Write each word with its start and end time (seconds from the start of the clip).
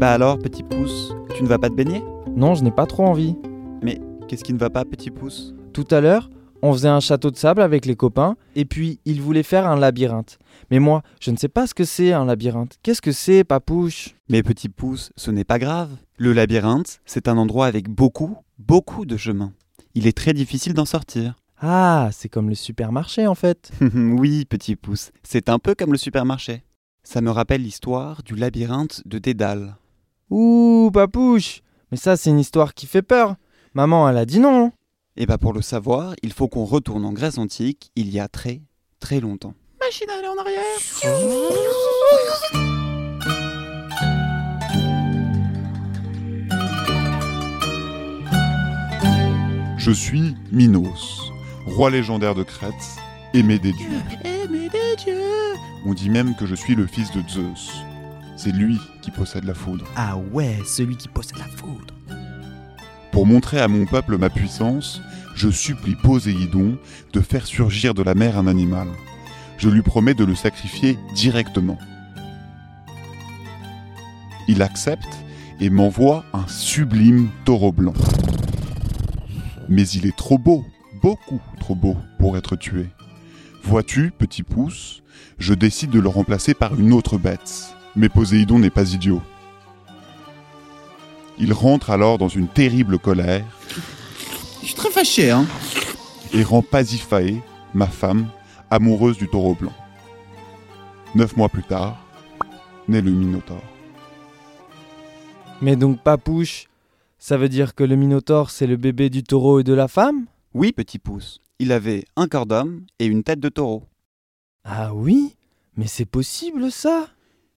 Bah 0.00 0.14
alors, 0.14 0.38
petit 0.38 0.62
pouce, 0.62 1.12
tu 1.36 1.42
ne 1.42 1.48
vas 1.48 1.58
pas 1.58 1.68
te 1.68 1.74
baigner? 1.74 2.02
Non, 2.34 2.54
je 2.54 2.64
n'ai 2.64 2.70
pas 2.70 2.86
trop 2.86 3.04
envie. 3.04 3.36
Mais 3.82 4.00
qu'est-ce 4.26 4.44
qui 4.44 4.54
ne 4.54 4.58
va 4.58 4.70
pas, 4.70 4.86
petit 4.86 5.10
pouce? 5.10 5.52
Tout 5.74 5.84
à 5.90 6.00
l'heure, 6.00 6.30
on 6.62 6.72
faisait 6.72 6.88
un 6.88 7.00
château 7.00 7.30
de 7.30 7.36
sable 7.36 7.60
avec 7.60 7.84
les 7.84 7.96
copains, 7.96 8.38
et 8.56 8.64
puis 8.64 8.98
ils 9.04 9.20
voulaient 9.20 9.42
faire 9.42 9.66
un 9.66 9.76
labyrinthe. 9.76 10.38
Mais 10.70 10.78
moi, 10.78 11.02
je 11.20 11.30
ne 11.30 11.36
sais 11.36 11.50
pas 11.50 11.66
ce 11.66 11.74
que 11.74 11.84
c'est 11.84 12.14
un 12.14 12.24
labyrinthe. 12.24 12.78
Qu'est-ce 12.82 13.02
que 13.02 13.12
c'est, 13.12 13.44
papouche? 13.44 14.14
Mais 14.30 14.42
petit 14.42 14.70
pouce, 14.70 15.12
ce 15.16 15.30
n'est 15.30 15.44
pas 15.44 15.58
grave. 15.58 15.90
Le 16.16 16.32
labyrinthe, 16.32 17.02
c'est 17.04 17.28
un 17.28 17.36
endroit 17.36 17.66
avec 17.66 17.90
beaucoup, 17.90 18.38
beaucoup 18.58 19.04
de 19.04 19.18
chemins. 19.18 19.52
Il 19.94 20.06
est 20.06 20.16
très 20.16 20.32
difficile 20.32 20.72
d'en 20.72 20.86
sortir. 20.86 21.34
Ah, 21.60 22.08
c'est 22.12 22.30
comme 22.30 22.48
le 22.48 22.54
supermarché 22.54 23.26
en 23.26 23.34
fait. 23.34 23.70
oui, 23.94 24.46
petit 24.46 24.76
pouce, 24.76 25.10
c'est 25.22 25.50
un 25.50 25.58
peu 25.58 25.74
comme 25.74 25.92
le 25.92 25.98
supermarché. 25.98 26.62
Ça 27.02 27.20
me 27.20 27.30
rappelle 27.30 27.62
l'histoire 27.62 28.22
du 28.22 28.34
labyrinthe 28.34 29.02
de 29.04 29.18
Dédale. 29.18 29.76
Ouh, 30.30 30.90
papouche 30.92 31.62
Mais 31.90 31.96
ça, 31.96 32.16
c'est 32.16 32.30
une 32.30 32.38
histoire 32.38 32.74
qui 32.74 32.86
fait 32.86 33.02
peur. 33.02 33.34
Maman, 33.74 34.08
elle 34.08 34.16
a 34.16 34.24
dit 34.24 34.38
non. 34.38 34.70
Et 35.16 35.26
bah 35.26 35.38
pour 35.38 35.52
le 35.52 35.60
savoir, 35.60 36.14
il 36.22 36.32
faut 36.32 36.46
qu'on 36.48 36.64
retourne 36.64 37.04
en 37.04 37.12
Grèce 37.12 37.36
antique 37.36 37.90
il 37.96 38.10
y 38.10 38.20
a 38.20 38.28
très, 38.28 38.62
très 39.00 39.20
longtemps. 39.20 39.54
Machine 39.80 40.08
à 40.08 40.18
aller 40.18 40.28
en 40.28 40.38
arrière 40.38 40.60
Je 49.78 49.90
suis 49.90 50.36
Minos, 50.52 51.32
roi 51.66 51.90
légendaire 51.90 52.34
de 52.34 52.44
Crète, 52.44 52.72
aimé 53.34 53.58
des 53.58 53.72
dieux. 53.72 53.88
Aimé 54.24 54.68
des 54.68 55.04
dieux 55.04 55.54
On 55.84 55.94
dit 55.94 56.10
même 56.10 56.36
que 56.36 56.46
je 56.46 56.54
suis 56.54 56.74
le 56.76 56.86
fils 56.86 57.10
de 57.10 57.22
Zeus. 57.28 57.89
C'est 58.42 58.52
lui 58.52 58.80
qui 59.02 59.10
possède 59.10 59.44
la 59.44 59.52
foudre. 59.52 59.84
Ah 59.96 60.16
ouais, 60.16 60.60
celui 60.64 60.96
qui 60.96 61.08
possède 61.08 61.36
la 61.36 61.44
foudre. 61.44 61.92
Pour 63.12 63.26
montrer 63.26 63.60
à 63.60 63.68
mon 63.68 63.84
peuple 63.84 64.16
ma 64.16 64.30
puissance, 64.30 65.02
je 65.34 65.50
supplie 65.50 65.94
Poséidon 65.94 66.78
de 67.12 67.20
faire 67.20 67.46
surgir 67.46 67.92
de 67.92 68.02
la 68.02 68.14
mer 68.14 68.38
un 68.38 68.46
animal. 68.46 68.88
Je 69.58 69.68
lui 69.68 69.82
promets 69.82 70.14
de 70.14 70.24
le 70.24 70.34
sacrifier 70.34 70.98
directement. 71.14 71.76
Il 74.48 74.62
accepte 74.62 75.18
et 75.60 75.68
m'envoie 75.68 76.24
un 76.32 76.48
sublime 76.48 77.28
taureau 77.44 77.72
blanc. 77.72 77.92
Mais 79.68 79.86
il 79.86 80.06
est 80.06 80.16
trop 80.16 80.38
beau, 80.38 80.64
beaucoup 81.02 81.42
trop 81.58 81.74
beau 81.74 81.98
pour 82.18 82.38
être 82.38 82.56
tué. 82.56 82.86
Vois-tu, 83.64 84.10
petit 84.16 84.44
pouce, 84.44 85.02
je 85.36 85.52
décide 85.52 85.90
de 85.90 86.00
le 86.00 86.08
remplacer 86.08 86.54
par 86.54 86.80
une 86.80 86.94
autre 86.94 87.18
bête. 87.18 87.74
Mais 87.96 88.08
Poséidon 88.08 88.58
n'est 88.58 88.70
pas 88.70 88.92
idiot. 88.92 89.22
Il 91.38 91.52
rentre 91.52 91.90
alors 91.90 92.18
dans 92.18 92.28
une 92.28 92.48
terrible 92.48 92.98
colère 92.98 93.44
Je 94.60 94.66
suis 94.66 94.74
très 94.74 94.90
fâché, 94.90 95.30
hein 95.30 95.46
et 96.32 96.42
rend 96.42 96.62
Pasiphae, 96.62 97.42
ma 97.74 97.86
femme, 97.86 98.28
amoureuse 98.70 99.18
du 99.18 99.28
taureau 99.28 99.54
blanc. 99.54 99.72
Neuf 101.14 101.36
mois 101.36 101.48
plus 101.48 101.64
tard, 101.64 102.04
naît 102.88 103.00
le 103.00 103.10
Minotaure. 103.10 103.62
Mais 105.60 105.76
donc, 105.76 106.00
papouche, 106.02 106.68
ça 107.18 107.36
veut 107.36 107.48
dire 107.48 107.74
que 107.74 107.84
le 107.84 107.96
Minotaure, 107.96 108.50
c'est 108.50 108.66
le 108.66 108.76
bébé 108.76 109.10
du 109.10 109.22
taureau 109.22 109.60
et 109.60 109.64
de 109.64 109.74
la 109.74 109.88
femme? 109.88 110.26
Oui, 110.54 110.72
petit 110.72 110.98
pouce, 110.98 111.40
il 111.58 111.72
avait 111.72 112.04
un 112.16 112.28
corps 112.28 112.46
d'homme 112.46 112.86
et 112.98 113.06
une 113.06 113.22
tête 113.22 113.40
de 113.40 113.48
taureau. 113.48 113.84
Ah 114.64 114.94
oui? 114.94 115.36
Mais 115.76 115.86
c'est 115.86 116.04
possible 116.04 116.70
ça? 116.70 117.08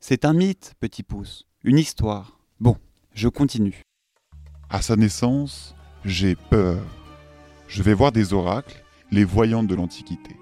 C'est 0.00 0.24
un 0.24 0.32
mythe, 0.32 0.74
petit 0.80 1.02
pouce, 1.02 1.44
une 1.64 1.78
histoire. 1.78 2.38
Bon, 2.60 2.76
je 3.14 3.28
continue. 3.28 3.82
À 4.70 4.80
sa 4.82 4.96
naissance, 4.96 5.74
j'ai 6.04 6.36
peur. 6.36 6.78
Je 7.66 7.82
vais 7.82 7.94
voir 7.94 8.12
des 8.12 8.32
oracles, 8.32 8.84
les 9.10 9.24
voyantes 9.24 9.66
de 9.66 9.74
l'Antiquité. 9.74 10.36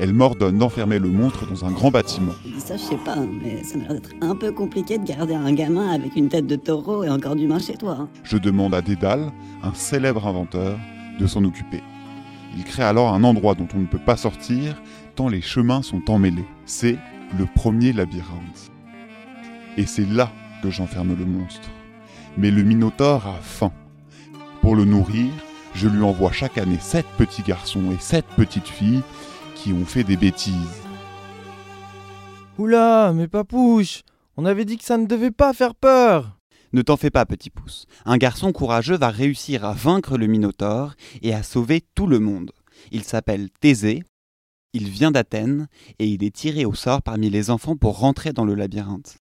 Elles 0.00 0.12
m'ordonnent 0.12 0.58
d'enfermer 0.58 0.98
le 0.98 1.08
monstre 1.08 1.46
dans 1.48 1.64
un 1.64 1.70
grand 1.70 1.90
bâtiment. 1.90 2.32
Ça, 2.58 2.76
je 2.76 2.82
sais 2.82 2.96
pas, 2.96 3.16
mais 3.16 3.62
ça 3.62 3.76
m'a 3.78 3.84
l'air 3.84 3.92
d'être 3.94 4.10
un 4.22 4.34
peu 4.34 4.50
compliqué 4.50 4.98
de 4.98 5.04
garder 5.04 5.34
un 5.34 5.52
gamin 5.52 5.90
avec 5.92 6.16
une 6.16 6.28
tête 6.28 6.46
de 6.48 6.56
taureau 6.56 7.04
et 7.04 7.10
encore 7.10 7.36
du 7.36 7.46
main 7.46 7.60
chez 7.60 7.76
toi. 7.76 7.96
hein. 8.00 8.08
Je 8.24 8.36
demande 8.38 8.74
à 8.74 8.82
Dédale, 8.82 9.30
un 9.62 9.74
célèbre 9.74 10.26
inventeur, 10.26 10.78
de 11.20 11.26
s'en 11.28 11.44
occuper. 11.44 11.80
Il 12.56 12.64
crée 12.64 12.82
alors 12.82 13.12
un 13.14 13.22
endroit 13.22 13.54
dont 13.54 13.68
on 13.74 13.78
ne 13.80 13.86
peut 13.86 13.98
pas 14.04 14.16
sortir 14.16 14.82
tant 15.14 15.28
les 15.28 15.42
chemins 15.42 15.82
sont 15.82 16.10
emmêlés. 16.10 16.46
C'est 16.64 16.98
le 17.38 17.46
premier 17.54 17.92
labyrinthe. 17.92 18.72
Et 19.76 19.86
c'est 19.86 20.06
là 20.06 20.30
que 20.62 20.70
j'enferme 20.70 21.16
le 21.16 21.24
monstre. 21.24 21.68
Mais 22.36 22.50
le 22.50 22.62
Minotaure 22.62 23.26
a 23.26 23.40
faim. 23.40 23.72
Pour 24.60 24.76
le 24.76 24.84
nourrir, 24.84 25.30
je 25.74 25.88
lui 25.88 26.02
envoie 26.02 26.32
chaque 26.32 26.58
année 26.58 26.78
sept 26.80 27.06
petits 27.18 27.42
garçons 27.42 27.90
et 27.92 27.98
sept 27.98 28.24
petites 28.36 28.68
filles 28.68 29.02
qui 29.54 29.72
ont 29.72 29.84
fait 29.84 30.04
des 30.04 30.16
bêtises. 30.16 30.82
Oula, 32.58 33.12
mais 33.12 33.26
papouche 33.26 34.02
On 34.36 34.44
avait 34.44 34.64
dit 34.64 34.78
que 34.78 34.84
ça 34.84 34.96
ne 34.96 35.06
devait 35.06 35.32
pas 35.32 35.52
faire 35.52 35.74
peur 35.74 36.38
Ne 36.72 36.82
t'en 36.82 36.96
fais 36.96 37.10
pas, 37.10 37.26
petit 37.26 37.50
pouce. 37.50 37.86
Un 38.04 38.16
garçon 38.16 38.52
courageux 38.52 38.96
va 38.96 39.10
réussir 39.10 39.64
à 39.64 39.72
vaincre 39.72 40.16
le 40.16 40.28
Minotaure 40.28 40.94
et 41.22 41.34
à 41.34 41.42
sauver 41.42 41.82
tout 41.96 42.06
le 42.06 42.20
monde. 42.20 42.52
Il 42.92 43.02
s'appelle 43.02 43.50
Thésée, 43.60 44.04
il 44.72 44.88
vient 44.88 45.10
d'Athènes 45.10 45.68
et 45.98 46.06
il 46.06 46.22
est 46.22 46.34
tiré 46.34 46.64
au 46.64 46.74
sort 46.74 47.02
parmi 47.02 47.28
les 47.28 47.50
enfants 47.50 47.76
pour 47.76 47.98
rentrer 47.98 48.32
dans 48.32 48.44
le 48.44 48.54
labyrinthe. 48.54 49.18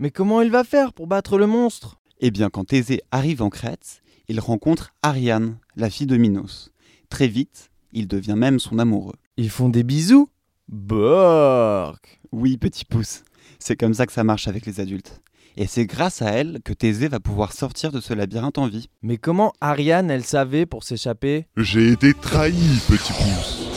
Mais 0.00 0.12
comment 0.12 0.42
il 0.42 0.50
va 0.50 0.62
faire 0.62 0.92
pour 0.92 1.08
battre 1.08 1.38
le 1.38 1.48
monstre? 1.48 1.98
Eh 2.20 2.30
bien, 2.30 2.50
quand 2.50 2.64
Thésée 2.64 3.00
arrive 3.10 3.42
en 3.42 3.50
Crète, 3.50 4.00
il 4.28 4.38
rencontre 4.38 4.94
Ariane, 5.02 5.58
la 5.74 5.90
fille 5.90 6.06
de 6.06 6.16
Minos. 6.16 6.70
Très 7.08 7.26
vite, 7.26 7.70
il 7.92 8.06
devient 8.06 8.36
même 8.36 8.60
son 8.60 8.78
amoureux. 8.78 9.16
Ils 9.36 9.50
font 9.50 9.68
des 9.68 9.82
bisous? 9.82 10.28
Bork 10.68 12.20
Oui, 12.30 12.58
petit 12.58 12.84
pouce, 12.84 13.22
c'est 13.58 13.76
comme 13.76 13.94
ça 13.94 14.06
que 14.06 14.12
ça 14.12 14.22
marche 14.22 14.46
avec 14.46 14.66
les 14.66 14.78
adultes. 14.78 15.20
Et 15.56 15.66
c'est 15.66 15.86
grâce 15.86 16.22
à 16.22 16.30
elle 16.30 16.60
que 16.64 16.72
Thésée 16.72 17.08
va 17.08 17.18
pouvoir 17.18 17.52
sortir 17.52 17.90
de 17.90 18.00
ce 18.00 18.14
labyrinthe 18.14 18.58
en 18.58 18.68
vie. 18.68 18.88
Mais 19.02 19.16
comment 19.16 19.52
Ariane, 19.60 20.12
elle 20.12 20.24
savait 20.24 20.66
pour 20.66 20.84
s'échapper? 20.84 21.46
J'ai 21.56 21.90
été 21.90 22.14
trahi, 22.14 22.54
petit 22.86 23.12
pouce. 23.12 23.67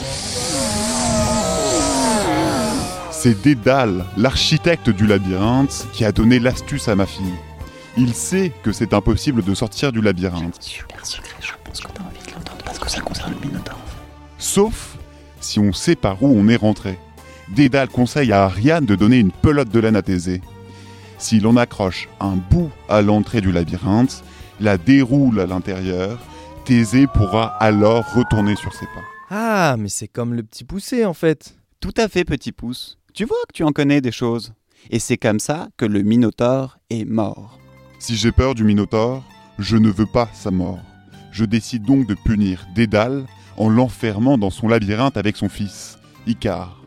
C'est 3.22 3.40
Dédale, 3.40 4.04
l'architecte 4.16 4.90
du 4.90 5.06
labyrinthe, 5.06 5.86
qui 5.92 6.04
a 6.04 6.10
donné 6.10 6.40
l'astuce 6.40 6.88
à 6.88 6.96
ma 6.96 7.06
fille. 7.06 7.36
Il 7.96 8.14
sait 8.14 8.50
que 8.64 8.72
c'est 8.72 8.92
impossible 8.94 9.44
de 9.44 9.54
sortir 9.54 9.92
du 9.92 10.00
labyrinthe, 10.00 10.60
Super 10.60 11.06
secret, 11.06 11.36
je 11.40 11.52
pense 11.64 11.80
que 11.82 11.92
t'as 11.92 12.02
envie 12.02 12.18
de 12.18 12.32
l'entendre 12.32 12.64
parce 12.64 12.80
que 12.80 12.90
ça 12.90 13.00
concerne 13.00 13.34
le 13.40 13.46
Minotaure. 13.46 13.78
sauf 14.38 14.96
si 15.40 15.60
on 15.60 15.72
sait 15.72 15.94
par 15.94 16.20
où 16.24 16.34
on 16.36 16.48
est 16.48 16.56
rentré. 16.56 16.98
Dédale 17.54 17.90
conseille 17.90 18.32
à 18.32 18.42
Ariane 18.42 18.86
de 18.86 18.96
donner 18.96 19.18
une 19.18 19.30
pelote 19.30 19.68
de 19.68 19.78
laine 19.78 19.94
à 19.94 20.02
Thésée. 20.02 20.40
S'il 21.18 21.46
en 21.46 21.56
accroche 21.56 22.08
un 22.18 22.34
bout 22.34 22.72
à 22.88 23.02
l'entrée 23.02 23.40
du 23.40 23.52
labyrinthe, 23.52 24.24
la 24.60 24.78
déroule 24.78 25.38
à 25.38 25.46
l'intérieur, 25.46 26.18
Thésée 26.64 27.06
pourra 27.06 27.54
alors 27.60 28.04
retourner 28.14 28.56
sur 28.56 28.74
ses 28.74 28.86
pas. 28.86 29.04
Ah, 29.30 29.76
mais 29.78 29.90
c'est 29.90 30.08
comme 30.08 30.34
le 30.34 30.42
petit 30.42 30.64
poussé 30.64 31.04
en 31.04 31.14
fait 31.14 31.54
Tout 31.78 31.94
à 31.96 32.08
fait, 32.08 32.24
petit 32.24 32.50
pouce. 32.50 32.98
Tu 33.14 33.26
vois 33.26 33.36
que 33.46 33.52
tu 33.52 33.62
en 33.62 33.72
connais 33.72 34.00
des 34.00 34.10
choses. 34.10 34.54
Et 34.90 34.98
c'est 34.98 35.18
comme 35.18 35.38
ça 35.38 35.68
que 35.76 35.84
le 35.84 36.02
Minotaure 36.02 36.78
est 36.88 37.04
mort. 37.04 37.58
Si 37.98 38.16
j'ai 38.16 38.32
peur 38.32 38.54
du 38.54 38.64
Minotaure, 38.64 39.22
je 39.58 39.76
ne 39.76 39.90
veux 39.90 40.06
pas 40.06 40.30
sa 40.32 40.50
mort. 40.50 40.80
Je 41.30 41.44
décide 41.44 41.84
donc 41.84 42.06
de 42.06 42.14
punir 42.14 42.66
Dédale 42.74 43.26
en 43.58 43.68
l'enfermant 43.68 44.38
dans 44.38 44.48
son 44.48 44.66
labyrinthe 44.66 45.18
avec 45.18 45.36
son 45.36 45.50
fils, 45.50 45.98
Icare. 46.26 46.82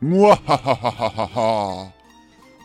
Mouahahahaha 0.00 1.92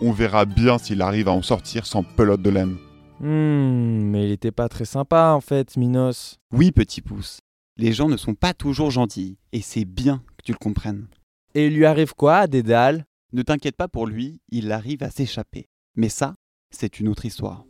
On 0.01 0.11
verra 0.11 0.45
bien 0.45 0.77
s'il 0.77 1.01
arrive 1.01 1.29
à 1.29 1.31
en 1.31 1.41
sortir 1.41 1.87
sans 1.87 2.03
pelote 2.03 2.43
de 2.43 2.49
laine. 2.51 2.77
Hmm, 3.19 4.11
mais 4.11 4.25
il 4.25 4.31
était 4.31 4.51
pas 4.51 4.69
très 4.69 4.85
sympa 4.85 5.31
en 5.35 5.41
fait, 5.41 5.77
Minos. 5.77 6.37
Oui, 6.53 6.71
petit 6.71 7.01
pouce. 7.01 7.39
Les 7.75 7.91
gens 7.91 8.07
ne 8.07 8.17
sont 8.17 8.35
pas 8.35 8.53
toujours 8.53 8.91
gentils. 8.91 9.37
Et 9.51 9.61
c'est 9.61 9.85
bien 9.85 10.21
que 10.37 10.43
tu 10.45 10.51
le 10.51 10.57
comprennes. 10.57 11.07
Et 11.55 11.67
il 11.67 11.75
lui 11.75 11.85
arrive 11.85 12.13
quoi 12.13 12.47
Dédale 12.47 13.05
Ne 13.33 13.41
t'inquiète 13.41 13.75
pas 13.75 13.87
pour 13.87 14.05
lui, 14.05 14.39
il 14.49 14.71
arrive 14.71 15.03
à 15.03 15.09
s'échapper. 15.09 15.67
Mais 15.95 16.09
ça, 16.09 16.35
c'est 16.69 16.99
une 16.99 17.07
autre 17.07 17.25
histoire. 17.25 17.65